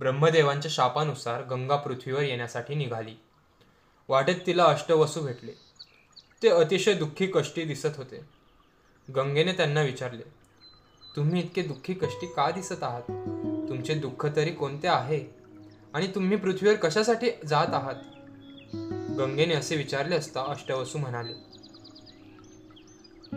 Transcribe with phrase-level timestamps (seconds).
[0.00, 3.14] ब्रह्मदेवांच्या शापानुसार गंगा पृथ्वीवर येण्यासाठी निघाली.
[4.08, 5.52] वाटेत तिला अष्टवसू भेटले.
[6.42, 8.20] ते अतिशय दुःखी कष्टी दिसत होते.
[9.16, 10.22] गंगेने त्यांना विचारले
[11.16, 13.02] तुम्ही इतके दुःखी कष्टी का दिसत आहात?
[13.68, 15.24] तुमचे दुःख तरी कोणते आहे?
[15.94, 17.94] आणि तुम्ही पृथ्वीवर कशासाठी जात आहात?
[19.18, 21.32] गंगेने असे विचारले असता अष्टवसू म्हणाले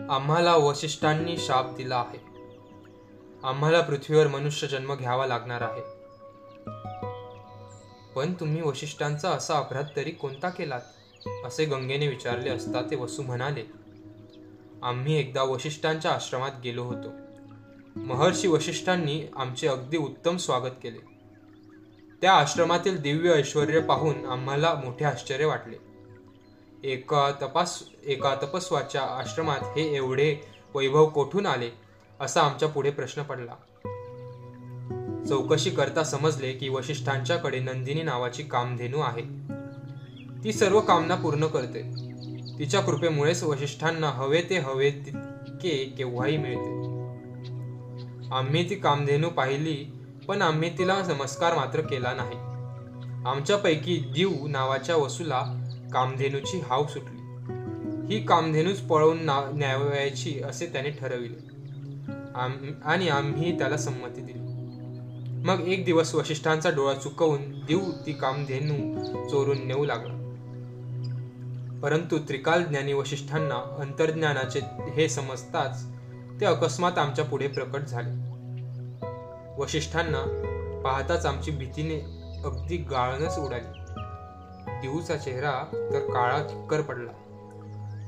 [0.08, 2.18] आम्हाला वशिष्ठांनी शाप दिला आहे.
[3.44, 5.93] आम्हाला पृथ्वीवर मनुष्य जन्म घ्यावा लागणार आहे.
[8.16, 10.80] पण तुम्ही वशिष्ठांचा असा अपराध तरी कोणता केलात?
[11.44, 13.64] असे गंगेने विचारले असता ते वसू म्हणाले
[14.82, 17.08] आम्ही एकदा वशिष्ठांच्या आश्रमात गेलो होतो.
[17.96, 20.98] महर्षी वशिष्ठांनी आमचे अगदी उत्तम स्वागत केले.
[22.20, 25.76] त्या आश्रमातील दिव्य ऐश्वर पाहून आम्हाला मोठे आश्चर्य वाटले.
[26.84, 30.36] एका तपास एका तपस्वाच्या आश्रमात हे एवढे
[30.74, 31.70] वैभव कोठून आले
[32.20, 33.54] असा आमच्या पुढे प्रश्न पडला.
[35.28, 39.22] चौकशी करता समजले की वशिष्ठांच्याकडे नंदिनी नावाची कामधेनू आहे.
[40.44, 41.82] ती सर्व कामना पूर्ण करते.
[42.58, 46.84] तिच्या कृपेमुळेच वशिष्ठांना हवे ते हवे तितके केव्हाही मिळते.
[48.34, 49.92] आम्ही ती कामधेनू पाहिली
[50.28, 52.38] पण आम्ही तिला नमस्कार मात्र केला नाही.
[53.26, 57.20] आमच्यापैकी दीव नावाच्या वसूला कामधेनूची हाव सुटली.
[58.14, 59.18] ही कामधेनूच पळवून
[59.52, 61.54] न्यावयाची असे त्याने ठरविले.
[62.84, 64.53] आणि आम्ही त्याला संमती दिली.
[65.44, 70.14] मग एक दिवस वशिष्ठांचा डोळा चुकवून देऊ ती कामधेनू चोरून नेऊ लागला.
[71.82, 74.60] परंतु त्रिकाल ज्ञानी वशिष्ठांना अंतर्ज्ञानाचे
[74.92, 75.86] हे समजताच
[76.40, 78.34] ते अकस्मात आमच्या पुढे प्रकट झाले.
[79.62, 80.20] वशिष्ठांना
[80.84, 82.00] पाहताच आमची भीतीने
[82.44, 83.80] अगदी गाळणच उडाली.
[84.82, 87.10] देऊचा चेहरा तर काळा चिक्कर पडला.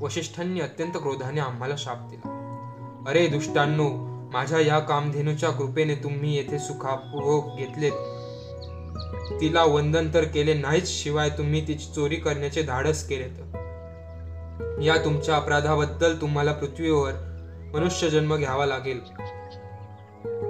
[0.01, 2.33] वशिष्ठांनी अत्यंत क्रोधाने आम्हाला शाप दिला.
[3.07, 7.91] अरे दुष्टांनो माझ्या या कामधेनूच्या कृपेने तुम्ही येथे सुखापूर्वक घेतलेत.
[9.41, 15.35] तिला वंदन तर केले नाहीच शिवाय तुम्ही तिची चोरी करण्याचे धाडस केले तर या तुमच्या
[15.35, 17.11] अपराधाबद्दल तुम्हाला पृथ्वीवर
[17.73, 18.99] मनुष्य जन्म घ्यावा लागेल.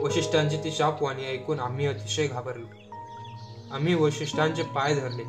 [0.04, 2.66] वशिष्ठांची ती शापवाणी ऐकून आम्ही अतिशय घाबरलो.
[3.72, 5.24] आम्ही वशिष्ठांचे पाय धरले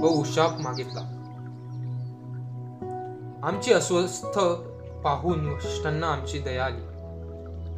[0.00, 1.00] व उशाप मागितला.
[3.42, 4.38] आमची अस्वस्थ
[5.04, 6.91] पाहून वशिष्ठांना आमची दया आली.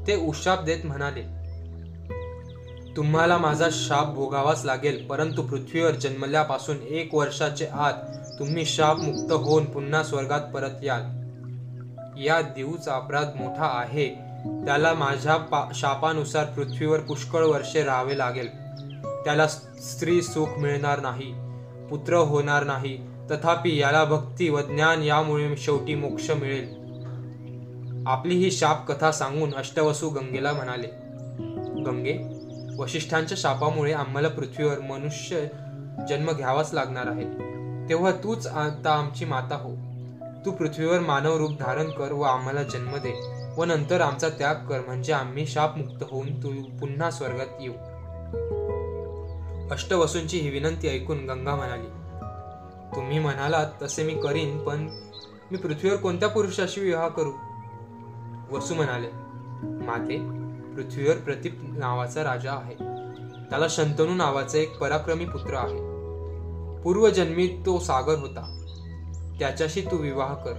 [0.07, 1.45] ते उशाप देत म्हणाले
[2.97, 7.93] तुम्हाला माझा शाप भोगावाच लागेल परंतु पृथ्वीवर जन्मल्यापासून एक वर्षाचे आत
[8.39, 11.03] तुम्ही शाप मुक्त होऊन पुन्हा स्वर्गात परत याल.
[12.21, 14.09] या देऊचा अपराध मोठा आहे.
[14.67, 18.49] त्याला माझ्या शापानुसार पृथ्वीवर पुष्कळ वर्षे राहावे लागेल.
[19.25, 21.35] त्याला स्त्री सुख मिळणार नाही
[21.91, 22.99] पुत्र होणार नाही.
[23.31, 26.84] तथापि याला भक्ती व ज्ञान यामुळे शेवटी मोक्ष मिळेल.
[28.07, 30.87] आपली ही शाप कथा सांगून अष्टवसू गंगेला म्हणाले
[31.83, 32.19] गंगे
[32.79, 35.47] वशिष्ठांच्या शापामुळे आम्हाला पृथ्वीवर मनुष्य
[36.09, 37.25] जन्म घ्यावाच लागणार आहे.
[37.89, 39.75] तेव्हा तूच आता आमची माता हो.
[40.47, 44.81] तू पृथ्वीवर मानव रूप धारण कर व आम्हाला जन्म दे व नंतर आमचा त्याग कर
[44.81, 46.49] म्हणजे आम्ही शापमुक्त होऊन तू
[46.81, 47.73] पुन्हा स्वर्गात येऊ.
[49.71, 51.87] अष्टवसूंची ही विनंती ऐकून गंगा म्हणाली
[52.97, 54.89] तुम्ही म्हणालात तसे मी करीन पण
[55.51, 57.31] मी पृथ्वीवर कोणत्या पुरुषाशी विवाह करू?
[58.53, 59.09] वसू म्हणाले
[59.87, 60.19] माते
[60.75, 62.75] पृथ्वीवर प्रतीप नावाचा राजा आहे.
[63.51, 65.95] त्याला शंतनू नावाचा एक पराक्रमी पुत्र आहे.
[66.83, 68.61] पूर्वजन्मी तो सागर होता.
[69.39, 70.53] त्याच्याशी तू विवाह कर.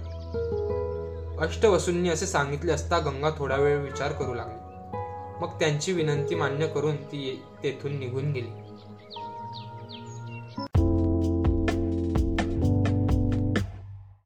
[1.40, 4.56] अष्टवसूंनी असे सांगितले असता गंगा थोडा वेळ विचार करू लागली.
[5.40, 8.75] मग त्यांची विनंती मान्य करून ती तेथून निघून गेली.